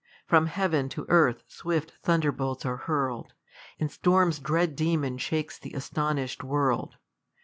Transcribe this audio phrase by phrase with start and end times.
[0.25, 3.33] From heaven to earth swift thunderbolts ar^ huri'd,
[3.79, 6.95] And storm's dread demon shakes th' astonish'd World.